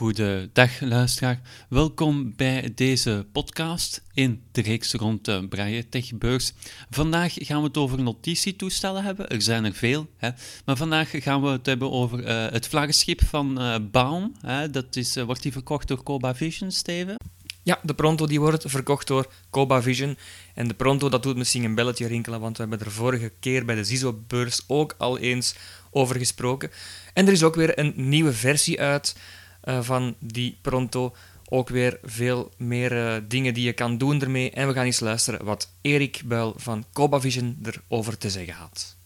Goedendag 0.00 0.80
luisteraar, 0.80 1.40
welkom 1.68 2.32
bij 2.36 2.72
deze 2.74 3.26
podcast 3.32 4.02
in 4.14 4.42
de 4.52 4.62
reeks 4.62 4.92
rond 4.92 5.24
de 5.24 5.46
Braille 5.48 5.88
Techbeurs. 5.88 6.52
Vandaag 6.90 7.34
gaan 7.36 7.60
we 7.60 7.66
het 7.66 7.76
over 7.76 8.02
notitietoestellen 8.02 9.04
hebben, 9.04 9.28
er 9.28 9.42
zijn 9.42 9.64
er 9.64 9.74
veel, 9.74 10.06
hè. 10.16 10.30
maar 10.64 10.76
vandaag 10.76 11.10
gaan 11.10 11.42
we 11.42 11.48
het 11.48 11.66
hebben 11.66 11.90
over 11.90 12.20
uh, 12.20 12.52
het 12.52 12.68
vlaggenschip 12.68 13.24
van 13.24 13.62
uh, 13.62 13.76
Baum. 13.90 14.32
Hè. 14.40 14.70
Dat 14.70 14.96
is, 14.96 15.16
uh, 15.16 15.24
wordt 15.24 15.42
die 15.42 15.52
verkocht 15.52 15.88
door 15.88 16.02
Coba 16.02 16.34
Vision, 16.34 16.70
Steven? 16.70 17.16
Ja, 17.62 17.78
de 17.82 17.94
Pronto 17.94 18.26
die 18.26 18.40
wordt 18.40 18.64
verkocht 18.66 19.06
door 19.06 19.32
Coba 19.50 19.82
Vision. 19.82 20.16
En 20.54 20.68
de 20.68 20.74
Pronto 20.74 21.08
dat 21.08 21.22
doet 21.22 21.36
misschien 21.36 21.64
een 21.64 21.74
belletje 21.74 22.06
rinkelen, 22.06 22.40
want 22.40 22.56
we 22.56 22.62
hebben 22.62 22.86
er 22.86 22.92
vorige 22.92 23.32
keer 23.40 23.64
bij 23.64 23.74
de 23.74 23.84
ZISO-beurs 23.84 24.60
ook 24.66 24.94
al 24.98 25.18
eens 25.18 25.54
over 25.90 26.16
gesproken. 26.16 26.70
En 27.14 27.26
er 27.26 27.32
is 27.32 27.42
ook 27.42 27.54
weer 27.54 27.78
een 27.78 27.92
nieuwe 27.96 28.32
versie 28.32 28.80
uit 28.80 29.14
van 29.62 30.14
die 30.18 30.58
Pronto. 30.62 31.12
Ook 31.52 31.68
weer 31.68 31.98
veel 32.02 32.50
meer 32.56 32.92
uh, 32.92 33.22
dingen 33.28 33.54
die 33.54 33.64
je 33.64 33.72
kan 33.72 33.98
doen 33.98 34.20
ermee. 34.20 34.50
En 34.50 34.66
we 34.66 34.74
gaan 34.74 34.84
eens 34.84 35.00
luisteren 35.00 35.44
wat 35.44 35.72
Erik 35.80 36.22
Buil 36.24 36.54
van 36.56 36.84
Coba 36.92 37.20
Vision 37.20 37.58
erover 37.62 38.18
te 38.18 38.30
zeggen 38.30 38.54
had. 38.54 38.96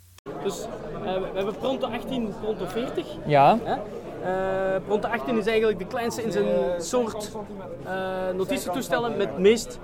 Dus 0.42 0.58
uh, 0.58 1.02
we 1.02 1.30
hebben 1.34 1.56
Pronto 1.56 1.86
18, 1.86 2.34
Pronto 2.40 2.66
40. 2.66 3.06
Ja. 3.26 3.58
Hè? 3.64 3.76
Uh, 4.24 4.80
Pronto 4.86 5.08
18 5.08 5.38
is 5.38 5.46
eigenlijk 5.46 5.78
de 5.78 5.86
kleinste 5.86 6.22
in 6.22 6.32
zijn 6.32 6.82
soort 6.82 7.30
uh, 7.84 8.30
notitietoestellen 8.36 9.16
met 9.16 9.28
het 9.28 9.38
meest 9.38 9.78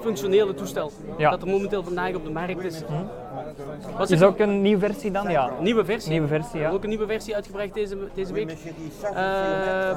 functionele 0.00 0.54
toestel 0.54 0.92
ja. 1.18 1.30
dat 1.30 1.42
er 1.42 1.48
momenteel 1.48 1.82
vandaag 1.82 2.14
op 2.14 2.24
de 2.24 2.30
markt 2.30 2.64
is. 2.64 2.82
Hm. 2.86 3.96
Wat 3.96 4.10
is 4.10 4.22
ook 4.22 4.38
een 4.38 4.62
nieuwe 4.62 4.86
versie 4.86 5.10
dan? 5.10 5.30
Ja. 5.30 5.50
Nieuwe 5.60 5.84
versie. 5.84 6.10
Nieuwe 6.10 6.26
versie, 6.26 6.60
ja. 6.60 6.70
Ook 6.70 6.82
een 6.82 6.88
nieuwe 6.88 7.06
versie 7.06 7.34
uitgebracht 7.34 7.74
deze, 7.74 7.96
deze 8.14 8.32
week. 8.32 8.50
Uh, 8.50 8.56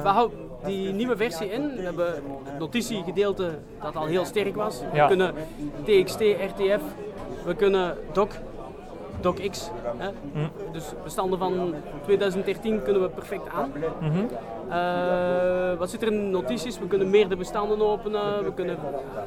we 0.02 0.08
houden 0.08 0.38
die 0.64 0.92
nieuwe 0.92 1.16
versie 1.16 1.50
in. 1.52 1.76
We 1.76 1.82
hebben 1.82 2.14
het 2.44 2.58
notitiegedeelte 2.58 3.58
dat 3.82 3.96
al 3.96 4.06
heel 4.06 4.24
sterk 4.24 4.56
was. 4.56 4.80
We 4.92 5.04
kunnen 5.06 5.34
TXT, 5.84 6.20
RTF, 6.20 6.82
we 7.44 7.54
kunnen 7.54 7.96
DOC, 8.12 8.30
DocX. 9.22 9.70
Hè? 9.96 10.08
Mm. 10.32 10.50
Dus 10.72 10.84
bestanden 11.04 11.38
van 11.38 11.74
2013 12.02 12.82
kunnen 12.82 13.02
we 13.02 13.08
perfect 13.08 13.48
aan. 13.48 13.72
Mm 14.00 14.10
-hmm. 14.10 14.28
uh, 14.68 15.78
wat 15.78 15.90
zit 15.90 16.02
er 16.02 16.12
in 16.12 16.30
notities? 16.30 16.78
We 16.78 16.86
kunnen 16.86 17.10
meerdere 17.10 17.36
bestanden 17.36 17.80
openen, 17.82 18.44
we 18.44 18.54
kunnen 18.54 18.78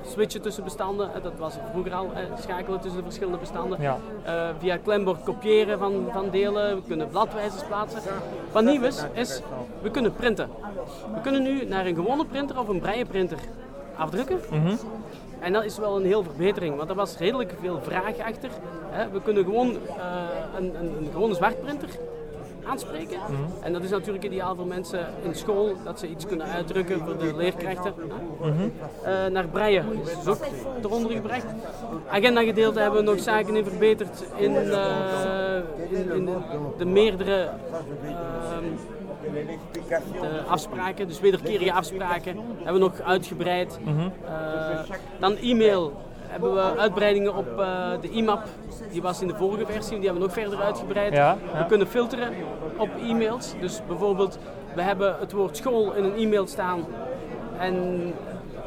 switchen 0.05 0.41
tussen 0.41 0.63
bestanden. 0.63 1.09
Dat 1.23 1.33
was 1.37 1.53
vroeger 1.71 1.93
al, 1.93 2.09
schakelen 2.39 2.79
tussen 2.79 2.99
de 2.99 3.05
verschillende 3.05 3.39
bestanden. 3.39 3.81
Ja. 3.81 3.97
Uh, 4.25 4.49
via 4.59 4.77
klembord 4.77 5.23
kopiëren 5.23 5.79
van, 5.79 6.07
van 6.11 6.30
delen, 6.30 6.75
we 6.75 6.81
kunnen 6.87 7.09
bladwijzers 7.09 7.63
plaatsen. 7.63 8.02
Wat 8.52 8.63
nieuw 8.63 8.83
is, 8.83 9.05
is 9.13 9.41
we 9.81 9.91
kunnen 9.91 10.13
printen. 10.13 10.49
We 11.13 11.21
kunnen 11.21 11.43
nu 11.43 11.65
naar 11.65 11.85
een 11.85 11.95
gewone 11.95 12.25
printer 12.25 12.59
of 12.59 12.67
een 12.67 12.80
braille 12.80 13.05
printer 13.05 13.37
afdrukken. 13.95 14.39
Mm 14.52 14.65
-hmm. 14.65 14.77
En 15.39 15.53
dat 15.53 15.66
is 15.66 15.78
wel 15.78 15.95
een 15.95 16.05
heel 16.05 16.23
verbetering, 16.23 16.78
want 16.78 16.89
er 16.89 16.95
was 16.95 17.17
redelijk 17.17 17.53
veel 17.61 17.81
vraag 17.81 18.17
achter. 18.19 18.50
Hè. 18.89 19.09
We 19.09 19.22
kunnen 19.22 19.44
gewoon 19.44 19.69
uh, 19.69 19.77
een, 20.58 20.75
een, 20.75 20.97
een 20.97 21.09
gewone 21.11 21.33
zwartprinter 21.33 21.89
aanspreken. 22.66 23.19
Mm 23.30 23.36
-hmm. 23.36 23.45
En 23.61 23.73
dat 23.73 23.83
is 23.83 23.89
natuurlijk 23.89 24.23
ideaal 24.23 24.55
voor 24.55 24.67
mensen 24.67 25.08
in 25.23 25.36
school, 25.36 25.73
dat 25.83 26.00
ze 26.00 26.08
iets 26.08 26.25
kunnen 26.25 26.47
uitdrukken 26.47 27.00
voor 27.00 27.17
de 27.17 27.36
leerkrachten. 27.36 27.94
Mm 28.42 28.52
-hmm. 28.52 28.72
uh, 29.05 29.25
naar 29.25 29.47
Braille 29.47 29.83
is 30.03 30.23
dus 30.23 30.27
ook 30.27 30.45
eronder 30.83 31.11
gebracht. 31.11 31.45
Agenda-gedeelte 32.09 32.80
hebben 32.80 32.99
we 32.99 33.11
nog 33.11 33.20
zaken 33.20 33.55
in 33.55 33.66
verbeterd 33.66 34.23
in, 34.36 34.52
uh, 34.52 35.58
in, 35.89 36.11
in 36.11 36.25
de, 36.25 36.38
de, 36.77 36.86
meerdere 36.86 37.49
de 40.22 40.41
afspraken, 40.47 41.08
dus 41.08 41.19
wederkerige 41.19 41.73
afspraken, 41.73 42.38
hebben 42.55 42.73
we 42.73 42.80
nog 42.80 43.02
uitgebreid. 43.02 43.80
Mm 43.83 43.97
-hmm. 43.97 44.11
uh, 44.25 44.95
dan 45.19 45.36
e-mail 45.38 45.94
hebben 46.27 46.53
we 46.53 46.77
uitbreidingen 46.77 47.36
op 47.36 47.47
uh, 47.59 47.92
de 48.02 48.09
IMAP. 48.09 48.44
Die 48.92 49.02
was 49.02 49.21
in 49.21 49.27
de 49.27 49.36
vorige 49.36 49.65
versie, 49.65 49.95
die 49.99 50.05
hebben 50.05 50.21
we 50.21 50.27
nog 50.27 50.37
verder 50.37 50.61
uitgebreid. 50.61 51.14
Ja, 51.14 51.37
ja. 51.54 51.58
We 51.58 51.65
kunnen 51.65 51.87
filteren 51.87 52.33
op 52.77 52.89
e-mails. 53.02 53.54
Dus 53.59 53.82
bijvoorbeeld, 53.87 54.37
we 54.76 54.82
hebben 54.82 55.15
het 55.20 55.32
woord 55.32 55.58
school 55.58 55.93
in 55.93 56.04
een 56.04 56.15
e-mail 56.15 56.48
staan. 56.48 56.86
En 57.59 57.76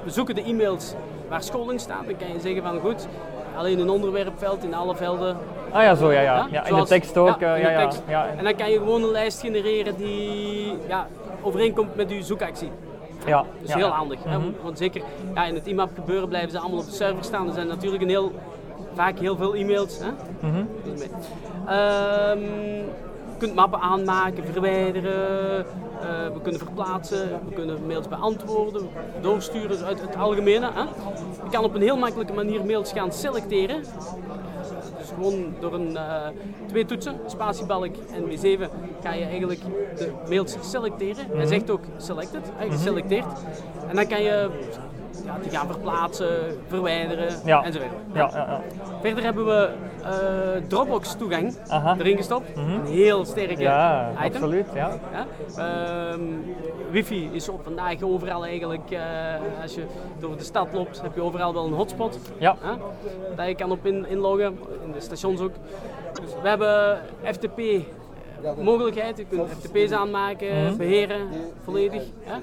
we 0.04 0.10
zoeken 0.10 0.34
de 0.34 0.42
e-mails 0.42 0.94
waar 1.28 1.42
school 1.42 1.71
in 1.71 1.78
staat. 1.78 2.06
Dan 2.06 2.16
kan 2.16 2.32
je 2.32 2.41
zeggen 2.41 2.62
van 2.62 2.81
goed, 2.81 3.09
alleen 3.56 3.78
een 3.78 3.91
onderwerpveld 3.91 4.65
in 4.65 4.75
alle 4.75 4.97
velden. 4.97 5.37
Ah 5.72 5.82
ja, 5.82 5.94
zo 5.94 6.12
ja, 6.12 6.20
ja. 6.20 6.34
ja, 6.34 6.46
ja 6.50 6.66
in 6.66 6.74
de 6.74 6.84
tekst 6.84 7.16
ook. 7.16 7.40
Ja, 7.40 7.54
in 7.56 7.70
ja, 7.70 7.80
tekst. 7.80 8.02
ja, 8.08 8.26
En 8.36 8.44
dan 8.44 8.54
kan 8.54 8.70
je 8.70 8.78
gewoon 8.78 9.02
een 9.02 9.10
lijst 9.10 9.40
genereren 9.40 9.96
die 9.96 10.74
ja, 10.88 11.06
overeenkomt 11.42 11.96
met 11.96 12.10
je 12.10 12.22
zoekactie. 12.22 12.70
Ja, 13.26 13.44
dus 13.60 13.74
heel 13.74 13.88
handig. 13.88 14.24
Mm 14.24 14.32
-hmm. 14.32 14.42
hè? 14.42 14.62
Want 14.62 14.78
zeker 14.78 15.02
ja, 15.34 15.44
in 15.44 15.54
het 15.54 15.66
IMAP 15.66 15.90
gebeuren 15.94 16.28
blijven 16.28 16.50
ze 16.50 16.58
allemaal 16.58 16.78
op 16.78 16.84
de 16.84 16.92
server 16.92 17.24
staan. 17.24 17.46
Er 17.46 17.52
zijn 17.52 17.66
natuurlijk 17.66 18.02
een 18.02 18.08
heel, 18.08 18.32
vaak 18.94 19.18
heel 19.18 19.36
veel 19.36 19.54
e-mails. 19.54 19.98
Hè? 19.98 20.10
Mm 20.40 20.54
-hmm. 20.54 20.68
dus 20.84 21.02
um, 21.02 22.40
je 23.30 23.36
kunt 23.38 23.54
mappen 23.54 23.80
aanmaken, 23.80 24.44
verwijderen, 24.44 25.66
uh, 26.03 26.32
we 26.34 26.41
kunnen 26.42 26.60
verplaatsen, 26.60 27.41
we 27.48 27.54
kunnen 27.54 27.86
mails 27.86 28.09
beantwoorden, 28.09 28.88
doorsturen 29.20 29.69
dus 29.69 29.82
uit 29.82 30.00
het 30.00 30.16
algemene. 30.16 30.70
Hè? 30.72 30.82
Je 31.44 31.50
kan 31.50 31.64
op 31.64 31.75
een 31.75 31.82
heel 31.82 31.97
makkelijke 31.97 32.32
manier 32.32 32.64
mails 32.64 32.92
gaan 32.92 33.12
selecteren. 33.12 33.82
Dus 34.98 35.09
gewoon 35.14 35.54
door 35.60 35.75
een, 35.75 35.91
uh, 35.91 36.26
twee 36.66 36.84
toetsen, 36.84 37.16
spatiebalk 37.26 37.97
en 38.12 38.22
W7, 38.22 38.70
ga 39.03 39.12
je 39.12 39.25
eigenlijk 39.25 39.60
de 39.97 40.12
mails 40.28 40.56
selecteren. 40.60 41.26
Hij 41.26 41.36
-hmm. 41.36 41.47
zegt 41.47 41.70
ook 41.70 41.84
selected. 41.97 42.53
Mm 42.60 42.70
-hmm. 42.70 43.22
En 43.88 43.97
dan 43.97 44.06
kan 44.06 44.22
je 44.22 44.50
ja, 45.28 45.39
die 45.43 45.50
gaan 45.50 45.66
verplaatsen, 45.66 46.59
verwijderen 46.69 47.28
ja. 47.44 47.65
enzovoort. 47.65 47.91
Ja, 48.12 48.31
ja, 48.33 48.37
ja. 48.37 48.62
Verder 49.00 49.25
hebben 49.25 49.47
we 49.47 49.71
uh, 50.03 50.69
Dropbox 50.69 51.15
toegang 51.15 51.56
Aha. 51.69 51.97
erin 51.99 52.16
gestopt. 52.16 52.56
Mm 52.56 52.65
-hmm. 52.65 52.81
Een 52.81 52.87
heel 52.87 53.25
sterke 53.25 53.62
ja, 53.62 54.11
item. 54.11 54.43
absoluut. 54.43 54.66
Ja. 54.75 54.99
Ja? 55.56 56.12
Um, 56.12 56.55
wifi 56.91 57.31
is 57.33 57.49
op 57.49 57.62
vandaag 57.62 58.03
overal 58.03 58.44
eigenlijk, 58.44 58.91
uh, 58.91 59.00
als 59.62 59.75
je 59.75 59.84
door 60.19 60.37
de 60.37 60.44
stad 60.44 60.72
loopt, 60.72 61.03
heb 61.03 61.15
je 61.15 61.21
overal 61.21 61.53
wel 61.53 61.66
een 61.66 61.72
hotspot. 61.72 62.19
Ja. 62.39 62.56
Daar 63.37 63.49
je 63.49 63.55
kan 63.55 63.71
op 63.71 63.87
in, 63.87 64.06
inloggen, 64.06 64.59
in 64.84 64.93
de 64.93 65.00
stations 65.00 65.41
ook. 65.41 65.53
Dus 66.22 66.31
we 66.43 66.49
hebben 66.49 66.99
FTP 67.25 67.60
mogelijkheid. 68.60 69.19
Je 69.19 69.25
kunt 69.25 69.49
FTP's 69.59 69.93
aanmaken, 69.93 70.65
Mhm. 70.65 70.76
beheren, 70.76 71.28
volledig. 71.65 72.03
Hè? 72.25 72.37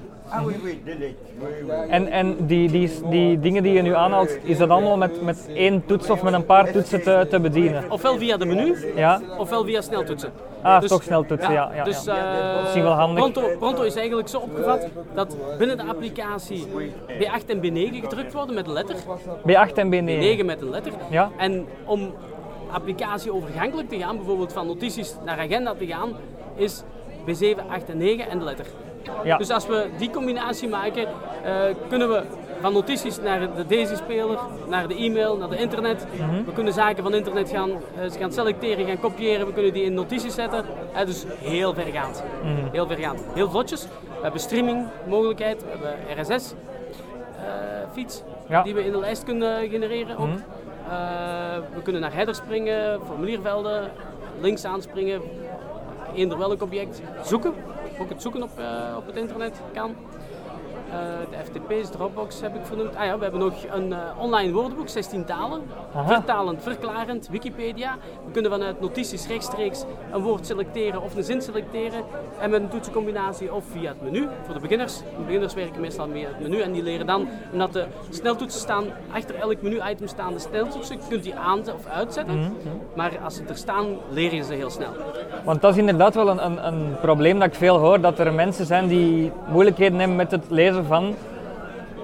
En, 1.88 2.08
en 2.08 2.36
die, 2.46 2.70
die, 2.70 2.90
die 3.10 3.40
dingen 3.40 3.62
die 3.62 3.72
je 3.72 3.82
nu 3.82 3.94
aanhaalt, 3.94 4.38
is 4.42 4.58
dat 4.58 4.68
allemaal 4.68 4.96
met, 4.96 5.22
met 5.22 5.48
één 5.54 5.86
toets 5.86 6.10
of 6.10 6.22
met 6.22 6.32
een 6.32 6.44
paar 6.44 6.72
toetsen 6.72 7.02
te, 7.02 7.26
te 7.30 7.40
bedienen? 7.40 7.90
Ofwel 7.90 8.18
via 8.18 8.36
de 8.36 8.44
menu, 8.46 8.76
Ja? 8.96 9.20
ofwel 9.38 9.64
via 9.64 9.80
sneltoetsen. 9.80 10.32
Ah, 10.62 10.82
toch 10.82 11.02
sneltoetsen, 11.02 11.52
ja. 11.52 11.70
ja, 11.74 11.84
dus, 11.84 12.06
uh, 12.06 12.82
wel 12.82 12.92
handig. 12.92 13.18
Pronto, 13.32 13.56
Pronto 13.58 13.82
is 13.82 13.94
eigenlijk 13.96 14.28
zo 14.28 14.38
opgevat 14.38 14.86
dat 15.14 15.36
binnen 15.58 15.76
de 15.76 15.84
applicatie 15.84 16.66
B8 17.18 17.46
en 17.46 17.58
B9 17.60 18.00
gedrukt 18.00 18.32
worden 18.32 18.54
met 18.54 18.66
een 18.66 18.72
letter. 18.72 18.96
B8 19.46 19.72
en 19.74 19.88
B9. 19.90 20.40
B9 20.40 20.44
met 20.44 20.60
een 20.60 20.70
letter. 20.70 20.92
Ja. 21.10 21.30
En 21.36 21.66
om 21.84 22.14
applicatie 22.70 23.32
overgankelijk 23.32 23.88
te 23.88 23.98
gaan, 23.98 24.16
bijvoorbeeld 24.16 24.52
van 24.52 24.66
notities 24.66 25.14
naar 25.24 25.38
agenda 25.38 25.74
te 25.74 25.86
gaan, 25.86 26.12
is 26.54 26.82
B7, 27.26 27.68
8 27.68 27.88
en 27.88 27.98
9 27.98 28.28
en 28.28 28.38
de 28.38 28.44
letter. 28.44 28.66
Ja. 29.24 29.36
Dus 29.36 29.50
als 29.50 29.66
we 29.66 29.88
die 29.98 30.10
combinatie 30.10 30.68
maken, 30.68 31.02
uh, 31.02 31.60
kunnen 31.88 32.08
we 32.08 32.22
van 32.60 32.72
notities 32.72 33.20
naar 33.20 33.54
de 33.54 33.66
Daisy-speler, 33.66 34.38
naar 34.68 34.88
de 34.88 34.94
e-mail, 34.94 35.36
naar 35.36 35.48
de 35.48 35.58
internet. 35.58 36.06
Mm 36.12 36.28
-hmm. 36.28 36.44
We 36.44 36.52
kunnen 36.52 36.72
zaken 36.72 37.02
van 37.02 37.14
internet 37.14 37.50
gaan, 37.50 37.70
uh, 37.70 38.12
gaan 38.18 38.32
selecteren, 38.32 38.86
gaan 38.86 39.00
kopiëren. 39.00 39.46
We 39.46 39.52
kunnen 39.52 39.72
die 39.72 39.84
in 39.84 39.94
notities 39.94 40.34
zetten. 40.34 40.64
Uh, 40.94 41.06
dus 41.06 41.24
heel 41.38 41.74
vergaand. 41.74 42.22
Mm 42.42 42.56
-hmm. 42.56 42.68
Heel 42.72 42.86
vergaand. 42.86 43.24
Heel 43.34 43.50
vlotjes. 43.50 43.82
We 43.84 44.22
hebben 44.22 44.40
streaming 44.40 44.86
mogelijkheid. 45.08 45.62
We 45.62 45.68
hebben 45.70 46.22
RSS 46.22 46.54
fiets 47.92 48.22
ja. 48.48 48.62
die 48.62 48.74
we 48.74 48.84
in 48.84 48.92
de 48.92 48.98
lijst 48.98 49.24
kunnen 49.24 49.68
genereren. 49.68 50.16
Ook. 50.16 50.26
Mm 50.26 50.32
-hmm. 50.32 50.42
We 51.74 51.82
kunnen 51.82 52.00
naar 52.00 52.14
headers 52.14 52.38
springen, 52.38 53.00
formuliervelden, 53.06 53.90
links 54.40 54.64
aanspringen, 54.64 55.22
eender 56.14 56.38
welk 56.38 56.62
object 56.62 57.02
zoeken. 57.24 57.54
Ook 57.98 58.08
het 58.08 58.22
zoeken 58.22 58.42
op, 58.42 58.50
uh, 58.58 58.96
op 58.96 59.06
het 59.06 59.16
internet 59.16 59.60
kan. 59.72 59.94
Eh, 60.90 60.98
de 61.30 61.36
FTP's, 61.44 61.90
Dropbox 61.90 62.40
heb 62.40 62.54
ik 62.54 62.66
vernoemd. 62.66 62.96
Ah 62.96 63.04
ja, 63.04 63.16
we 63.16 63.22
hebben 63.22 63.40
nog 63.40 63.54
een 63.70 63.92
eh, 63.92 63.98
online 64.18 64.52
woordenboek, 64.52 64.88
16 64.88 65.24
talen. 65.24 65.62
Aha. 65.94 66.14
Vertalend, 66.14 66.62
verklarend, 66.62 67.28
Wikipedia. 67.28 67.96
We 68.26 68.32
kunnen 68.32 68.50
vanuit 68.50 68.80
notities 68.80 69.26
rechtstreeks 69.26 69.84
een 70.12 70.22
woord 70.22 70.46
selecteren 70.46 71.02
of 71.02 71.16
een 71.16 71.24
zin 71.24 71.42
selecteren. 71.42 72.04
En 72.40 72.50
met 72.50 72.60
een 72.62 72.68
toetsencombinatie 72.68 73.54
of 73.54 73.64
via 73.70 73.88
het 73.88 74.02
menu. 74.02 74.28
Voor 74.44 74.54
de 74.54 74.60
beginners. 74.60 74.98
De 74.98 75.24
beginners 75.24 75.54
werken 75.54 75.80
meestal 75.80 76.08
via 76.12 76.28
het 76.28 76.40
menu 76.40 76.60
en 76.60 76.72
die 76.72 76.82
leren 76.82 77.06
dan, 77.06 77.28
omdat 77.52 77.72
de 77.72 77.86
sneltoetsen 78.10 78.60
staan, 78.60 78.84
achter 79.12 79.34
elk 79.34 79.62
menu-item 79.62 80.06
staan 80.06 80.32
de 80.32 80.38
sneltoetsen. 80.38 80.96
Je 80.96 81.02
kunt 81.08 81.22
die 81.22 81.34
aan 81.34 81.60
of 81.60 81.86
uitzetten. 81.86 82.52
Maar 82.94 83.18
als 83.24 83.34
ze 83.34 83.42
er 83.48 83.56
staan, 83.56 83.86
leren 84.10 84.36
je 84.36 84.44
ze 84.44 84.54
heel 84.54 84.70
snel. 84.70 84.90
Want 85.44 85.60
dat 85.60 85.72
is 85.72 85.78
inderdaad 85.78 86.14
wel 86.14 86.28
een, 86.28 86.44
een, 86.44 86.66
een 86.66 86.96
probleem 87.00 87.38
dat 87.38 87.48
ik 87.48 87.54
veel 87.54 87.78
hoor, 87.78 88.00
dat 88.00 88.18
er 88.18 88.32
mensen 88.32 88.66
zijn 88.66 88.86
die 88.86 89.32
moeilijkheden 89.48 89.98
hebben 89.98 90.16
met 90.16 90.30
het 90.30 90.44
lezen 90.48 90.75
van 90.84 91.14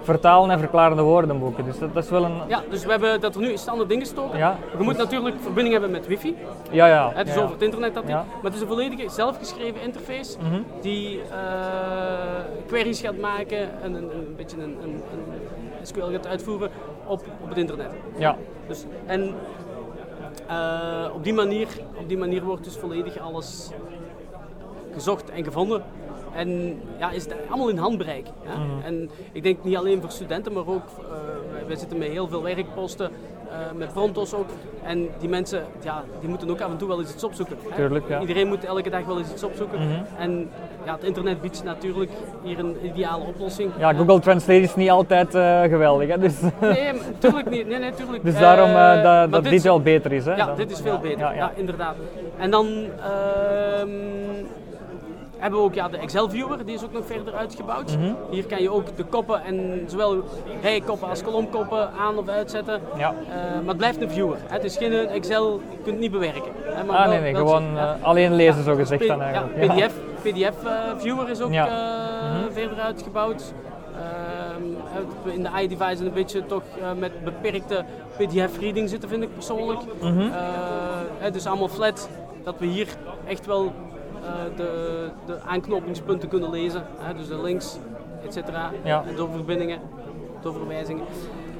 vertalen 0.02 0.50
en 0.50 0.58
verklarende 0.58 1.02
woordenboeken. 1.02 1.64
Dus 1.64 1.78
dat, 1.78 1.94
dat 1.94 2.04
is 2.04 2.10
wel 2.10 2.24
een... 2.24 2.40
Ja, 2.48 2.62
dus 2.70 2.84
we 2.84 2.90
hebben 2.90 3.20
dat 3.20 3.34
er 3.34 3.40
nu 3.40 3.48
in 3.50 3.58
standaard 3.58 3.90
ingestoken. 3.90 4.38
Ja. 4.38 4.56
Je 4.78 4.84
moet 4.84 4.96
natuurlijk 4.96 5.36
verbinding 5.40 5.72
hebben 5.72 5.90
met 5.90 6.06
wifi. 6.06 6.36
Ja, 6.70 6.86
ja. 6.86 7.10
Het 7.14 7.28
is 7.28 7.34
ja. 7.34 7.40
over 7.40 7.52
het 7.52 7.62
internet 7.62 7.94
dat 7.94 8.04
Ja. 8.06 8.24
maar 8.34 8.44
het 8.44 8.54
is 8.54 8.60
een 8.60 8.66
volledige 8.66 9.08
zelfgeschreven 9.10 9.80
interface 9.82 10.36
Mhm. 10.38 10.60
die 10.80 11.20
eh, 11.22 11.28
queries 12.66 13.00
gaat 13.00 13.18
maken 13.18 13.82
en 13.82 13.94
een, 13.94 14.10
een 14.14 14.34
beetje 14.36 14.56
een, 14.56 14.76
een, 14.82 15.02
een 15.12 15.86
SQL 15.86 16.10
gaat 16.10 16.26
uitvoeren 16.26 16.70
op, 17.06 17.22
op 17.42 17.48
het 17.48 17.58
internet. 17.58 17.90
Ja. 18.18 18.36
Dus, 18.66 18.84
en 19.06 19.34
eh, 20.48 21.06
op, 21.14 21.24
die 21.24 21.34
manier, 21.34 21.68
op 21.98 22.08
die 22.08 22.18
manier 22.18 22.42
wordt 22.44 22.64
dus 22.64 22.76
volledig 22.76 23.18
alles 23.18 23.70
gezocht 24.94 25.30
en 25.30 25.44
gevonden. 25.44 25.82
En 26.34 26.80
ja, 26.98 27.10
is 27.10 27.24
het 27.24 27.34
allemaal 27.48 27.68
in 27.68 27.76
handbereik. 27.76 28.26
Mhm. 28.44 28.84
En 28.84 29.10
ik 29.32 29.42
denk 29.42 29.64
niet 29.64 29.76
alleen 29.76 30.00
voor 30.00 30.10
studenten, 30.10 30.52
maar 30.52 30.66
ook, 30.66 30.82
eh, 30.98 31.66
wij, 31.66 31.76
zitten 31.76 31.98
met 31.98 32.08
heel 32.08 32.28
veel 32.28 32.42
werkposten, 32.42 33.10
eh, 33.50 33.56
met 33.76 33.92
prontos 33.92 34.34
ook. 34.34 34.46
En 34.82 35.08
die 35.18 35.28
mensen, 35.28 35.64
ja, 35.82 36.04
die 36.20 36.28
moeten 36.28 36.50
ook 36.50 36.60
af 36.60 36.70
en 36.70 36.76
toe 36.76 36.88
wel 36.88 37.00
eens 37.00 37.12
iets 37.12 37.24
opzoeken. 37.24 37.56
hè. 37.68 37.76
Tuurlijk, 37.76 38.08
ja. 38.08 38.20
Iedereen 38.20 38.48
moet 38.48 38.64
elke 38.64 38.90
dag 38.90 39.04
wel 39.04 39.18
eens 39.18 39.32
iets 39.32 39.42
opzoeken. 39.42 39.78
Mhm. 39.88 40.02
En 40.18 40.50
ja, 40.84 40.92
het 40.92 41.02
internet 41.04 41.40
biedt 41.40 41.64
natuurlijk 41.64 42.10
hier 42.42 42.58
een 42.58 42.76
ideale 42.82 43.24
oplossing. 43.24 43.70
ja, 43.78 43.92
Google 43.92 44.20
Translate 44.20 44.60
is 44.60 44.74
niet 44.74 44.90
altijd 44.90 45.34
eh, 45.34 45.60
geweldig. 45.62 46.08
Hè? 46.08 46.18
Dus, 46.18 46.40
Nee, 46.60 46.92
maar 46.92 47.02
tuurlijk 47.18 47.50
niet. 47.50 47.66
Nee, 47.66 47.78
nee, 47.78 47.92
tuurlijk. 47.94 48.24
dus 48.28 48.38
daarom 48.38 48.72
dat, 49.30 49.44
dit 49.44 49.62
wel 49.62 49.80
beter 49.80 50.12
is. 50.12 50.24
Hè? 50.24 50.34
Ja, 50.34 50.46
Dan- 50.46 50.56
dit 50.56 50.70
is 50.70 50.80
veel 50.80 50.98
beter. 50.98 51.18
Ja, 51.18 51.30
Ja, 51.30 51.36
ja. 51.36 51.52
inderdaad. 51.54 51.94
En 52.38 52.50
dan 52.50 52.66
ehm, 53.00 53.90
hebben 55.42 55.60
we 55.60 55.64
ook 55.66 55.74
ja, 55.74 55.88
de 55.88 55.96
Excel-viewer, 55.96 56.64
die 56.66 56.74
is 56.74 56.84
ook 56.84 56.92
nog 56.92 57.06
verder 57.06 57.34
uitgebouwd. 57.34 57.96
Mhm. 57.96 58.12
Hier 58.30 58.46
kan 58.46 58.62
je 58.62 58.70
ook 58.72 58.96
de 58.96 59.04
koppen 59.04 59.44
en 59.44 59.84
zowel 59.86 60.22
rijkoppen 60.62 61.08
als 61.08 61.22
kolomkoppen 61.22 61.90
aan 61.92 62.18
of 62.18 62.28
uitzetten. 62.28 62.80
Ja. 62.96 63.08
Eh, 63.28 63.34
maar 63.54 63.66
het 63.68 63.76
blijft 63.76 64.00
een 64.02 64.10
viewer. 64.10 64.36
hè. 64.46 64.54
Het 64.54 64.64
is 64.64 64.76
geen 64.76 64.92
Excel, 65.08 65.52
je 65.70 65.74
kunt 65.74 65.86
het 65.86 65.98
niet 65.98 66.10
bewerken. 66.10 66.52
hè, 66.64 66.84
maar 66.84 66.96
Ah, 66.96 67.02
wel- 67.02 67.12
nee, 67.12 67.20
nee, 67.20 67.34
gewoon 67.34 67.74
ja. 67.74 67.96
eh, 68.00 68.04
alleen 68.06 68.34
lezen 68.34 68.64
zo 68.64 68.74
gezegd 68.74 69.06
dan 69.06 69.18
ja, 69.18 69.24
eigenlijk. 69.24 69.54
PDF, 69.74 69.94
PDF-viewer 70.22 71.30
is 71.30 71.40
ook 71.40 71.52
Ja. 71.52 71.66
eh, 71.66 72.40
Mhm. 72.42 72.52
verder 72.52 72.78
uitgebouwd. 72.80 73.52
Uit- 74.96 75.34
in 75.34 75.42
de 75.42 75.48
iDevice 75.62 76.04
een 76.04 76.12
beetje 76.12 76.46
toch 76.46 76.62
eh, 76.80 76.86
met 76.98 77.24
beperkte 77.24 77.84
PDF-reading 78.16 78.88
zitten, 78.88 79.08
vind 79.08 79.22
ik 79.22 79.32
persoonlijk. 79.34 79.80
Eh, 80.02 80.08
het 81.18 81.34
is 81.34 81.46
allemaal 81.46 81.68
flat, 81.68 82.08
dat 82.44 82.54
we 82.58 82.66
hier 82.66 82.86
echt 83.26 83.46
wel 83.46 83.64
eh, 83.64 83.91
de, 84.56 85.08
de 85.26 85.36
aanknopingspunten 85.46 86.28
kunnen 86.28 86.50
lezen. 86.50 86.82
Hè, 86.98 87.14
dus 87.14 87.28
de 87.28 87.42
links, 87.42 87.78
et 88.26 88.32
cetera, 88.32 88.70
Ja. 88.84 89.04
en 89.08 89.16
doorverbindingen, 89.16 89.78
doorverwijzingen. 90.42 91.04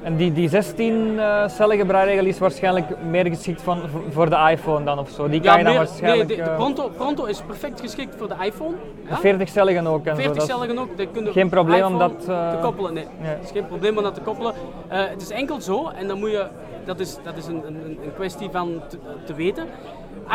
En 0.03 0.15
die, 0.15 0.33
die 0.33 0.49
16-cellige 0.49 1.85
braairegel 1.85 2.25
is 2.25 2.39
waarschijnlijk 2.39 2.85
meer 3.09 3.25
geschikt 3.27 3.61
van, 3.61 3.79
voor 4.09 4.29
de 4.29 4.47
iPhone 4.51 4.85
dan 4.85 4.99
of 4.99 5.09
zo. 5.09 5.29
Die 5.29 5.41
kan 5.41 5.57
je 5.57 5.63
dan 5.63 5.73
meer- 5.73 5.83
waarschijnlijk... 5.83 6.27
nee, 6.29 6.37
de, 6.37 6.43
de 6.43 6.49
eh, 6.49 6.55
Pronto, 6.55 6.89
Pronto 6.97 7.25
is 7.25 7.41
perfect 7.41 7.81
geschikt 7.81 8.15
voor 8.15 8.27
de 8.27 8.35
iPhone. 8.41 8.75
Ja? 9.09 9.17
40-celligen 9.17 9.85
ook. 9.87 10.05
En 10.05 10.15
zo, 10.15 10.21
40 10.21 10.25
dat 10.25 10.35
is- 10.37 10.43
celligen 10.55 10.77
ook. 10.77 10.97
daar 10.97 11.05
kun 11.05 11.25
je 11.25 11.31
Geen 11.31 11.49
probleem 11.49 11.83
om 11.85 11.97
dat, 11.99 12.11
eh, 12.27 12.51
te 12.51 12.57
koppelen. 12.61 12.93
Nee, 12.93 13.05
nee. 13.21 13.29
het 13.29 13.43
is 13.43 13.51
geen 13.51 13.67
probleem 13.67 13.97
om 13.97 14.03
dat 14.03 14.13
te 14.13 14.21
koppelen. 14.21 14.53
Eh, 14.87 14.99
het 15.09 15.21
is 15.21 15.29
enkel 15.29 15.61
zo, 15.61 15.87
en 15.89 16.07
dan 16.07 16.19
moet 16.19 16.31
je, 16.31 16.45
dat 16.85 16.99
is, 16.99 17.17
dat 17.23 17.37
is 17.37 17.45
een, 17.47 17.63
een, 17.67 17.75
een 18.03 18.13
kwestie 18.15 18.49
van 18.51 18.81
te, 18.89 18.97
te 19.25 19.33
weten. 19.33 19.65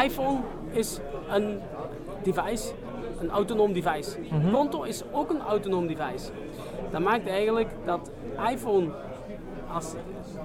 iPhone 0.05 0.39
is 0.71 0.99
een 1.31 1.59
device, 2.33 2.73
een 3.21 3.31
autonoom 3.31 3.73
device. 3.73 4.19
Mhm. 4.21 4.49
Pronto 4.51 4.83
is 4.83 5.03
ook 5.13 5.31
een 5.31 5.41
autonoom 5.41 5.87
device. 5.87 6.31
Dat 6.91 7.01
maakt 7.01 7.29
eigenlijk 7.29 7.71
dat 7.85 8.11
iPhone, 8.51 8.89
als, 9.73 9.95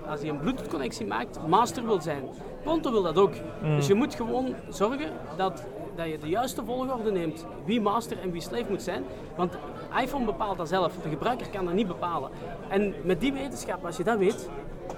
als 0.10 0.20
hij 0.20 0.30
een 0.30 0.40
Bluetooth-connectie 0.40 1.06
maakt, 1.06 1.48
master 1.48 1.86
wil 1.86 2.02
zijn. 2.02 2.24
Pronto 2.64 2.92
wil 2.92 3.02
dat 3.02 3.18
ook. 3.18 3.34
Mhm. 3.62 3.76
Dus 3.76 3.88
je 3.88 3.94
moet 3.94 4.16
gewoon 4.16 4.56
zorgen 4.70 5.12
dat, 5.38 5.66
dat 5.96 6.08
je 6.08 6.18
de 6.18 6.30
juiste 6.30 6.66
volgorde 6.66 7.12
neemt 7.12 7.46
wie 7.66 7.82
master 7.82 8.20
en 8.20 8.32
wie 8.32 8.42
slave 8.42 8.66
moet 8.70 8.82
zijn. 8.82 9.04
Want 9.36 9.58
iPhone 10.02 10.26
bepaalt 10.26 10.58
dat 10.58 10.68
zelf. 10.68 10.94
De 11.04 11.10
gebruiker 11.10 11.50
kan 11.50 11.66
dat 11.66 11.74
niet 11.74 11.88
bepalen. 11.88 12.30
En 12.68 12.94
met 13.04 13.20
die 13.20 13.34
wetenschap, 13.34 13.86
als 13.86 13.98
je 13.98 14.04
dat 14.04 14.18
weet, 14.18 14.50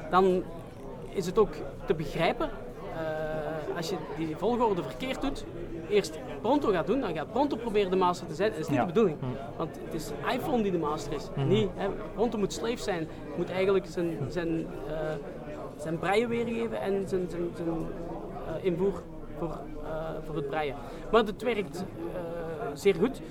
dan 0.10 0.44
is 1.10 1.26
het 1.26 1.38
ook 1.38 1.54
te 1.86 1.94
begrijpen. 1.94 2.50
Als 3.76 3.90
je 3.90 3.96
die 4.18 4.38
volgorde 4.38 4.84
verkeerd 4.84 5.22
doet, 5.22 5.46
eerst 5.90 6.20
Pronto 6.42 6.72
gaat 6.72 6.88
doen, 6.88 7.00
dan 7.00 7.14
gaat 7.14 7.32
Pronto 7.32 7.56
proberen 7.56 7.90
de 7.90 7.96
master 7.96 8.28
te 8.28 8.34
zijn. 8.36 8.52
Dat 8.52 8.60
is 8.60 8.68
niet 8.68 8.76
Ja. 8.78 8.86
de 8.86 8.94
bedoeling. 8.94 9.18
Want 9.58 9.80
het 9.86 9.94
is 9.94 10.12
iPhone 10.34 10.64
die 10.64 10.72
de 10.72 10.78
master 10.78 11.14
is. 11.14 11.30
Niet, 11.36 11.70
hè, 11.76 11.88
Pronto 12.14 12.38
moet 12.38 12.54
slave 12.54 12.78
zijn. 12.78 13.08
Moet 13.38 13.50
eigenlijk 13.52 13.86
zijn, 13.86 14.18
zijn, 14.30 14.68
eh, 14.88 14.96
zijn 15.78 16.00
breien 16.00 16.30
weergeven 16.30 16.82
en 16.82 17.08
zijn, 17.08 17.26
zijn, 17.30 17.50
zijn 17.56 17.68
eh, 17.68 18.66
invoer 18.66 19.04
voor, 19.38 19.60
eh, 19.84 20.10
voor 20.26 20.36
het 20.36 20.50
breien. 20.50 20.76
Maar 21.12 21.24
het 21.24 21.44
werkt 21.44 21.84
zeer 22.74 22.96
goed. 22.96 23.22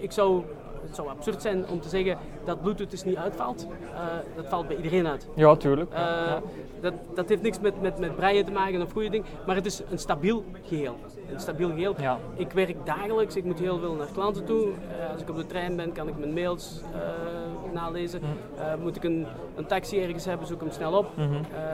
Ik 0.00 0.12
zou, 0.12 0.42
het 0.88 0.96
zou 0.96 1.08
absurd 1.08 1.42
zijn 1.42 1.68
om 1.68 1.80
te 1.80 1.88
zeggen 1.88 2.18
dat 2.44 2.62
Bluetooth 2.62 2.90
dus 2.90 3.04
niet 3.04 3.16
uitvalt. 3.16 3.66
Eh, 3.94 4.00
dat 4.36 4.46
valt 4.48 4.66
bij 4.66 4.76
iedereen 4.76 5.06
uit. 5.06 5.28
Ja, 5.34 5.56
tuurlijk. 5.56 5.92
Eh, 5.92 5.98
ja. 5.98 6.42
dat, 6.80 6.92
dat 7.14 7.28
heeft 7.28 7.42
niks 7.42 7.60
met, 7.60 7.80
met, 7.80 7.98
met 7.98 8.16
breien 8.16 8.44
te 8.44 8.52
maken 8.52 8.82
of 8.82 8.92
goede 8.92 9.10
dingen, 9.10 9.26
maar 9.46 9.56
het 9.56 9.66
is 9.66 9.82
een 9.90 9.98
stabiel 9.98 10.44
geheel. 10.62 10.96
Een 11.32 11.40
stabiel 11.40 11.68
geheel. 11.68 11.94
Ja. 12.00 12.18
Ik 12.34 12.52
werk 12.52 12.76
dagelijks, 12.86 13.36
ik 13.36 13.44
moet 13.44 13.58
heel 13.58 13.78
veel 13.78 13.94
naar 13.94 14.08
klanten 14.12 14.44
toe. 14.44 14.68
Eh, 14.68 15.12
als 15.12 15.20
ik 15.20 15.28
op 15.28 15.36
de 15.36 15.46
trein 15.46 15.76
ben, 15.76 15.92
kan 15.92 16.08
ik 16.08 16.18
mijn 16.18 16.32
mails 16.32 16.80
nalezen. 17.72 18.20
Mhm. 18.20 18.80
Moet 18.82 18.96
ik 18.96 19.04
een, 19.04 19.26
een 19.56 19.66
taxi 19.66 20.02
ergens 20.02 20.24
hebben, 20.24 20.46
zoek 20.46 20.56
ik 20.56 20.62
hem 20.62 20.72
snel 20.72 20.92
op. 20.92 21.06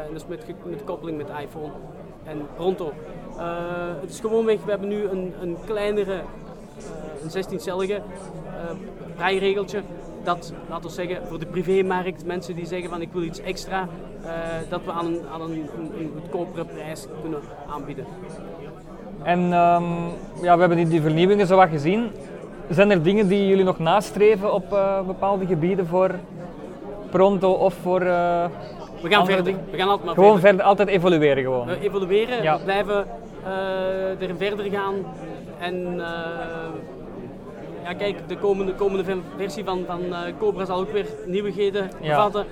Dat 0.09 0.17
is 0.17 0.27
met, 0.27 0.47
met 0.65 0.85
koppeling 0.85 1.17
met 1.17 1.29
iPhone 1.29 1.73
en 2.25 2.47
Pronto. 2.55 2.93
Het 4.01 4.11
is 4.11 4.21
gewoonweg, 4.21 4.65
we 4.65 4.71
hebben 4.71 4.89
nu 4.89 5.05
een, 5.05 5.35
een 5.41 5.57
kleinere, 5.67 6.23
een 7.25 7.45
16-cellige 7.45 7.95
eh 7.95 8.03
breairegeltje. 9.17 9.83
Dat, 10.23 10.53
laten 10.69 10.89
we 10.89 10.95
zeggen, 10.95 11.27
voor 11.27 11.39
de 11.39 11.47
privémarkt, 11.47 12.25
mensen 12.27 12.55
die 12.55 12.67
zeggen 12.67 12.91
van 12.91 13.01
ik 13.01 13.09
wil 13.13 13.23
iets 13.23 13.41
extra, 13.41 13.89
eh, 14.25 14.31
dat 14.69 14.81
we 14.85 14.93
aan 14.93 15.07
een, 15.07 15.21
aan 15.33 15.41
een, 15.41 15.69
een, 15.99 16.13
goedkopere 16.15 16.65
prijs 16.65 17.07
kunnen 17.21 17.41
aanbieden. 17.69 18.05
En 19.23 19.39
ehm, 19.53 19.85
ja, 20.43 20.55
we 20.55 20.61
hebben 20.61 20.77
die, 20.77 20.89
die 20.89 21.01
vernieuwingen 21.01 21.47
zo 21.47 21.57
wat 21.57 21.69
gezien. 21.69 22.11
Zijn 22.69 22.91
er 22.91 23.03
dingen 23.03 23.29
die 23.29 23.47
jullie 23.47 23.65
nog 23.65 23.79
nastreven 23.79 24.53
op 24.53 24.73
eh, 24.73 25.01
bepaalde 25.07 25.47
gebieden 25.47 25.87
voor 25.87 26.11
Pronto 27.11 27.53
of 27.53 27.75
voor... 27.83 28.01
We 28.01 29.11
gaan 29.11 29.27
verder, 29.27 29.45
dingen? 29.45 29.65
we 29.71 29.77
gaan 29.77 29.89
altijd 29.89 30.07
maar 30.07 30.15
gewoon 30.15 30.31
verder. 30.31 30.49
verder, 30.49 30.67
altijd 30.67 30.89
evolueren 30.89 31.43
gewoon. 31.43 31.67
We 31.67 31.81
evolueren, 31.81 32.43
Ja. 32.43 32.57
we 32.59 32.65
blijven 32.65 33.07
erin 34.21 34.37
verder 34.37 34.71
gaan. 34.71 34.95
En 35.59 36.01
ja, 37.85 37.95
kijk, 37.95 38.29
de 38.29 38.37
komende, 38.39 38.75
komende 38.75 39.05
ver- 39.05 39.19
versie 39.37 39.65
van, 39.65 39.85
van 39.87 40.01
eh, 40.15 40.19
Cobra 40.39 40.65
zal 40.65 40.79
ook 40.79 40.93
weer 40.93 41.07
nieuwigheden 41.27 41.91
Ja. 42.01 42.09
bevatten. 42.17 42.47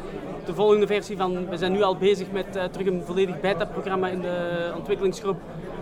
De 0.45 0.55
volgende 0.55 0.87
versie 0.87 1.17
van, 1.17 1.49
we 1.49 1.57
zijn 1.57 1.73
nu 1.73 1.83
al 1.83 1.97
bezig 1.97 2.27
met 2.33 2.57
eh, 2.57 2.65
terug 2.65 2.87
een 2.87 3.03
volledig 3.05 3.41
beta-programma 3.41 4.09
in 4.09 4.21
de 4.21 4.73
ontwikkelingsgroep 4.77 5.37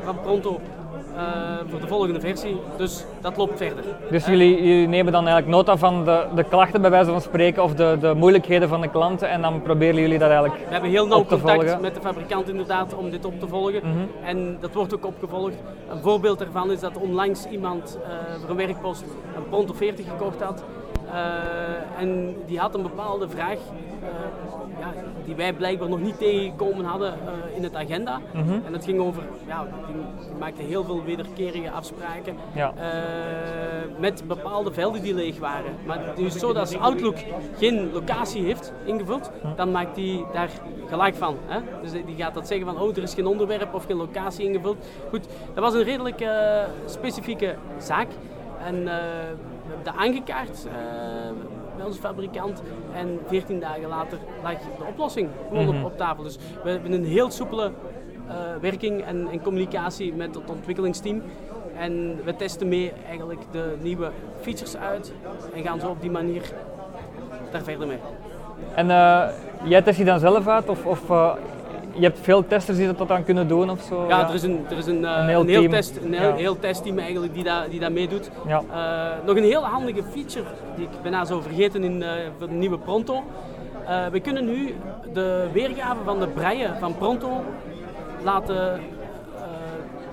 van 0.05 0.21
Pronto. 0.21 0.61
Eh, 1.21 1.71
voor 1.71 1.81
de 1.81 1.87
volgende 1.87 2.21
versie. 2.21 2.61
Dus 2.77 3.05
dat 3.21 3.37
loopt 3.37 3.57
verder. 3.59 3.85
Dus 4.11 4.27
jullie, 4.27 4.63
jullie 4.63 4.89
nemen 4.89 5.13
dan 5.13 5.27
eigenlijk 5.27 5.57
nota 5.57 5.77
van 5.77 6.05
de, 6.05 6.25
de 6.35 6.45
klachten 6.45 6.81
bij 6.81 6.91
wijze 6.91 7.11
van 7.11 7.21
spreken 7.21 7.63
of 7.63 7.75
de, 7.75 7.97
de 8.01 8.15
moeilijkheden 8.15 8.69
van 8.69 8.81
de 8.81 8.89
klanten 8.89 9.29
en 9.29 9.43
dan 9.43 9.63
proberen 9.63 10.01
jullie 10.01 10.19
dat 10.19 10.31
eigenlijk 10.31 10.61
We 10.67 10.73
hebben 10.73 10.91
heel 10.91 11.07
nauw 11.07 11.25
contact 11.25 11.61
volgen. 11.63 11.81
met 11.81 11.95
de 11.95 12.01
fabrikant 12.01 12.49
inderdaad 12.49 12.95
om 12.95 13.11
dit 13.11 13.25
op 13.25 13.41
te 13.41 13.49
volgen. 13.49 13.81
Mhm. 13.85 13.99
En 14.25 14.57
dat 14.61 14.73
wordt 14.75 14.95
ook 14.95 15.07
opgevolgd. 15.07 15.55
Een 15.91 16.01
voorbeeld 16.03 16.39
daarvan 16.39 16.71
is 16.71 16.81
dat 16.81 16.97
onlangs 16.99 17.47
iemand 17.47 17.99
eh, 18.03 18.11
voor 18.41 18.51
een 18.51 18.57
werkpost 18.57 19.05
een 19.37 19.49
Pronto 19.49 19.73
40 19.73 20.07
gekocht 20.09 20.41
had. 20.41 20.65
Eh, 21.13 22.01
en 22.03 22.37
die 22.47 22.59
had 22.59 22.75
een 22.75 22.83
bepaalde 22.83 23.29
vraag 23.29 23.59
ja, 24.81 24.93
die 25.25 25.35
wij 25.35 25.53
blijkbaar 25.53 25.89
nog 25.89 26.01
niet 26.01 26.19
tegengekomen 26.19 26.85
hadden 26.85 27.13
eh, 27.13 27.57
in 27.57 27.63
het 27.63 27.75
agenda. 27.77 28.21
Mhm. 28.35 28.53
En 28.67 28.73
dat 28.73 28.85
ging 28.85 29.01
over, 29.01 29.23
ja, 29.47 29.67
die, 29.87 29.95
die 29.95 30.35
maakte 30.39 30.63
heel 30.63 30.85
veel 30.85 31.05
wederkerige 31.05 31.71
afspraken 31.71 32.37
Ja. 32.55 32.73
eh, 32.77 34.01
met 34.01 34.23
bepaalde 34.27 34.73
velden 34.73 35.03
die 35.03 35.15
leeg 35.15 35.39
waren. 35.39 35.73
Maar 35.87 36.07
het 36.07 36.19
is 36.19 36.35
zo 36.39 36.47
dat 36.47 36.57
als 36.57 36.79
Outlook 36.79 37.17
geen 37.59 37.93
locatie 37.93 38.45
heeft 38.45 38.73
ingevuld, 38.85 39.31
dan 39.57 39.71
maakt 39.71 39.95
die 39.95 40.25
daar 40.33 40.51
gelijk 40.89 41.15
van. 41.15 41.37
Hè? 41.47 41.61
Dus 41.83 41.93
die 41.93 42.17
gaat 42.17 42.35
dat 42.35 42.47
zeggen 42.47 42.67
van, 42.67 42.79
oh, 42.81 42.97
er 42.97 43.03
is 43.03 43.15
geen 43.15 43.27
onderwerp 43.27 43.75
of 43.75 43.85
geen 43.85 43.97
locatie 43.97 44.45
ingevuld. 44.49 44.77
Goed, 45.11 45.27
dat 45.55 45.65
was 45.65 45.75
een 45.75 45.83
redelijk 45.83 46.21
eh, 46.21 46.63
specifieke 46.85 47.55
zaak. 47.79 48.09
En 48.67 48.85
we 48.85 48.91
hebben 48.91 49.85
dat 49.85 49.95
aangekaart 49.97 50.67
bij 51.81 51.89
onze 51.89 52.01
fabrikant. 52.01 52.63
En 52.95 53.19
14 53.27 53.61
dagen 53.61 53.89
later 53.89 54.19
lag 54.43 54.53
de 54.53 54.85
oplossing 54.89 55.29
gewoon 55.49 55.69
op, 55.69 55.85
op 55.85 55.97
tafel. 55.97 56.23
Dus 56.23 56.39
we 56.63 56.71
hebben 56.71 56.93
een 56.93 57.05
heel 57.05 57.31
soepele 57.31 57.73
eh, 58.29 58.35
werking 58.61 59.05
en, 59.05 59.29
en 59.31 59.43
communicatie 59.43 60.15
met 60.15 60.35
het 60.35 60.51
ontwikkelingsteam. 60.51 61.23
En 61.77 62.25
we 62.25 62.37
testen 62.37 62.69
mee 62.69 62.93
eigenlijk 63.07 63.41
de 63.51 63.77
nieuwe 63.83 64.11
features 64.41 64.77
uit 64.77 65.13
en 65.55 65.63
gaan 65.63 65.81
zo 65.81 65.89
op 65.89 66.01
die 66.01 66.11
manier 66.11 66.43
daar 67.51 67.63
verder 67.63 67.87
mee. 67.87 67.99
En 68.75 68.91
eh, 68.91 69.29
jij 69.65 69.83
test 69.83 69.97
die 69.97 70.07
dan 70.07 70.19
zelf 70.19 70.49
uit? 70.49 70.69
Of, 70.69 70.87
of 70.87 71.11
eh, 71.11 71.33
je 71.95 72.03
hebt 72.03 72.19
veel 72.23 72.47
testers 72.47 72.77
die 72.79 72.93
dat 72.95 73.11
aan 73.11 73.25
kunnen 73.25 73.49
doen 73.49 73.71
of 73.71 73.81
zo? 73.83 74.05
Ja, 74.09 74.29
er 74.29 74.35
is 74.35 74.43
een, 74.43 74.65
er 74.71 74.79
is 74.79 74.87
een, 74.87 75.05
eh, 75.05 75.17
Een 75.17 75.29
heel 75.29 75.41
een 75.41 75.49
heel, 75.49 75.61
team. 75.61 75.73
test, 75.73 75.97
een 75.97 76.13
heel, 76.13 76.29
Ja. 76.29 76.35
heel 76.35 76.59
testteam 76.59 76.99
eigenlijk 76.99 77.35
die 77.35 77.45
dat, 77.45 77.71
die 77.71 77.81
dat 77.81 77.91
meedoet. 77.93 78.31
Ja. 78.47 78.63
Eh, 78.73 79.27
nog 79.27 79.37
een 79.37 79.43
heel 79.43 79.65
handige 79.65 80.03
feature 80.03 80.45
die 80.77 80.85
ik 80.85 80.91
bijna 81.03 81.25
zou 81.25 81.43
vergeten 81.43 81.85
in, 81.85 82.03
eh, 82.03 82.11
voor 82.39 82.49
de 82.49 82.55
nieuwe 82.55 82.79
Pronto. 82.79 83.23
We 84.13 84.21
kunnen 84.21 84.45
nu 84.45 84.75
de 85.13 85.49
weergave 85.53 86.05
van 86.05 86.21
de 86.21 86.27
breien 86.27 86.77
van 86.79 86.97
Pronto 86.97 87.43
laten, 88.23 88.81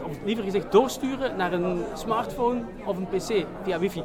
of 0.06 0.18
liever 0.26 0.44
gezegd 0.44 0.72
doorsturen 0.72 1.36
naar 1.38 1.54
een 1.54 1.82
smartphone 1.94 2.60
of 2.86 2.98
een 2.98 3.08
pc 3.08 3.46
via 3.64 3.80
wifi. 3.80 4.04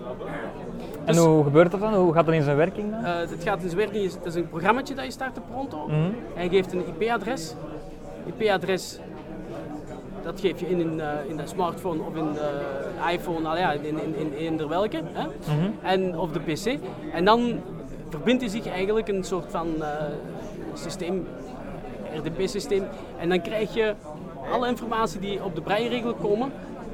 En 1.04 1.14
Dus- 1.14 1.24
hoe 1.24 1.44
gebeurt 1.44 1.70
dat 1.70 1.80
dan? 1.80 1.94
Hoe 1.94 2.12
gaat 2.12 2.26
dat 2.26 2.34
in 2.34 2.42
zijn 2.42 2.56
werking 2.56 2.90
dan? 2.90 3.04
Eh, 3.04 3.18
het 3.18 3.42
gaat 3.42 3.62
in 3.62 3.68
zijn 3.68 3.80
werking, 3.80 4.12
het 4.12 4.24
is 4.24 4.34
een 4.34 4.48
programma 4.48 4.82
dat 4.82 5.04
je 5.04 5.10
start 5.10 5.38
op 5.38 5.44
Pronto. 5.50 5.86
Mhm. 5.86 6.10
Hij 6.34 6.48
geeft 6.48 6.72
een 6.72 6.84
IP-adres. 6.86 7.54
IP-adres, 8.26 8.98
dat 10.22 10.40
geef 10.40 10.60
je 10.60 10.68
in, 10.68 10.80
in, 10.80 11.00
eh, 11.00 11.08
in 11.28 11.36
de 11.36 11.46
smartphone 11.46 12.02
of 12.02 12.14
in 12.16 12.32
de 12.32 12.60
iPhone, 13.12 13.40
nou 13.40 13.58
ja, 13.58 13.72
in, 13.72 14.02
in, 14.02 14.16
in 14.16 14.32
eender 14.32 14.68
welke. 14.68 15.00
Hè? 15.12 15.26
Mhm. 15.26 15.70
En, 15.82 16.18
of 16.18 16.30
de 16.32 16.40
PC. 16.40 16.78
En 17.12 17.24
dan 17.24 17.60
verbindt 18.08 18.42
hij 18.42 18.50
zich 18.50 18.66
eigenlijk 18.68 19.08
een 19.08 19.24
soort 19.24 19.46
van 19.48 19.82
eh, 19.82 19.88
systeem, 20.74 21.26
RDP-systeem. 22.14 22.84
En 23.18 23.28
dan 23.28 23.40
krijg 23.40 23.74
je 23.74 23.94
alle 24.52 24.68
informatie 24.68 25.20
die 25.20 25.44
op 25.44 25.54
de 25.54 25.60
breiregel 25.60 26.14
komen, 26.14 26.52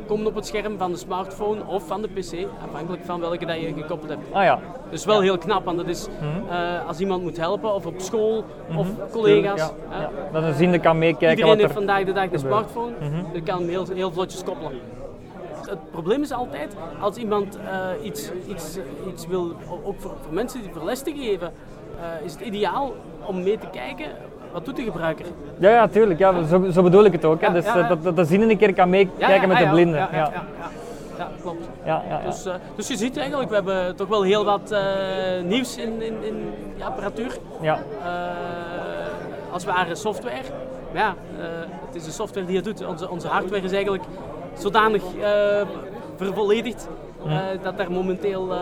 komen 0.09 0.27
op 0.27 0.35
het 0.35 0.47
scherm 0.47 0.79
van 0.79 0.91
de 0.93 0.99
smartphone 0.99 1.67
of 1.67 1.87
van 1.87 2.03
de 2.03 2.09
PC, 2.09 2.47
afhankelijk 2.69 3.05
van 3.05 3.21
welke 3.21 3.47
dat 3.47 3.61
je 3.61 3.73
gekoppeld 3.73 4.11
hebt. 4.11 4.33
Ah 4.33 4.45
ja. 4.45 4.61
Dus 4.91 5.05
wel 5.05 5.21
heel 5.21 5.39
knap, 5.39 5.65
want 5.65 5.77
dat 5.77 5.87
is 5.87 6.09
eh, 6.51 6.87
als 6.87 6.99
iemand 6.99 7.23
moet 7.23 7.37
helpen, 7.37 7.75
of 7.75 7.87
op 7.87 8.01
school, 8.01 8.45
of 8.77 8.89
collega's. 9.13 9.59
Ja, 9.59 10.01
ja. 10.01 10.11
Dat 10.33 10.43
een 10.43 10.55
ziende 10.55 10.79
kan 10.79 10.99
meekijken 10.99 11.29
Iedereen 11.29 11.51
wat 11.51 11.59
heeft 11.59 11.71
er... 11.71 11.77
vandaag 11.77 12.05
de 12.05 12.13
dag 12.13 12.23
gebeurt. 12.23 12.41
smartphone, 12.41 12.93
je 13.33 13.43
kan 13.43 13.59
hem 13.59 13.69
heel, 13.69 13.87
heel 13.95 14.13
vlotjes 14.13 14.45
koppelen. 14.45 14.73
Het 15.69 15.91
probleem 15.91 16.23
is 16.23 16.33
altijd, 16.33 16.77
als 17.01 17.17
iemand 17.17 17.57
eh, 17.57 18.05
iets, 18.07 18.31
iets, 18.49 18.79
iets 19.09 19.27
wil, 19.27 19.53
ook 19.85 20.01
voor, 20.01 20.13
voor 20.21 20.35
mensen 20.35 20.63
die 20.63 20.71
voor 20.73 20.85
les 20.85 21.03
te 21.03 21.13
geven, 21.17 21.53
eh, 22.01 22.25
is 22.25 22.33
het 22.33 22.41
ideaal 22.41 22.95
om 23.27 23.43
mee 23.43 23.59
te 23.59 23.67
kijken, 23.73 24.07
wat 24.53 24.65
doet 24.65 24.77
de 24.77 24.83
gebruiker? 24.83 25.27
Ja, 25.59 25.71
ja, 25.71 25.89
tuurlijk. 25.89 26.19
Ja, 26.19 26.45
zo, 26.45 26.71
zo 26.71 26.83
bedoel 26.83 27.05
ik 27.05 27.13
het 27.13 27.25
ook. 27.25 27.41
Hè. 27.41 27.53
Dus 27.53 27.65
eh, 27.65 27.89
dat, 27.89 28.03
dat 28.03 28.17
de 28.17 28.25
ziende 28.25 28.51
een 28.51 28.59
keer 28.59 28.75
kan 28.75 28.91
meekijken 28.91 29.49
met 29.49 29.59
de 29.59 29.65
ja, 29.65 29.71
blinden. 29.71 30.09
Ja, 30.13 30.33
Ja, 31.19 31.29
klopt. 31.41 31.69
Ja, 31.85 32.03
ja, 32.09 32.19
ja. 32.19 32.31
Dus, 32.31 32.45
eh, 32.47 32.55
dus 32.77 32.89
je 32.89 32.97
ziet 32.97 33.17
eigenlijk, 33.17 33.49
we 33.49 33.55
hebben 33.55 33.97
toch 33.97 34.09
wel 34.09 34.23
heel 34.23 34.45
wat 34.45 34.71
eh, 34.71 34.81
nieuws 35.45 35.77
in, 35.77 36.03
in, 36.03 36.25
in 36.25 36.53
die 36.75 36.85
apparatuur. 36.85 37.37
ja. 37.61 37.79
Als 39.53 39.65
ware 39.65 39.95
software. 39.95 40.43
Maar 40.93 41.03
ja, 41.03 41.15
het 41.87 41.95
is 41.95 42.05
de 42.05 42.11
software 42.11 42.47
die 42.47 42.57
het 42.57 42.65
doet. 42.65 42.87
Onze, 42.87 43.11
onze 43.11 43.29
hardware 43.29 43.63
is 43.63 43.73
eigenlijk 43.73 44.05
zodanig 44.59 45.03
vervolledigd 46.17 46.89
dat 47.63 47.77
daar 47.77 47.93
momenteel 47.93 48.47
dat 48.47 48.57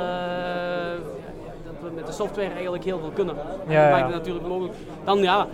we 1.82 1.90
met 1.94 2.06
de 2.06 2.12
software 2.12 2.50
eigenlijk 2.52 2.84
heel 2.84 2.98
veel 2.98 3.10
kunnen. 3.14 3.36
En 3.66 3.72
Ja, 3.72 3.82
dat 3.82 3.90
maakt 3.90 4.06
het 4.06 4.14
natuurlijk 4.14 4.46
mogelijk. 4.46 4.74
Dan 5.04 5.18
ja, 5.18 5.46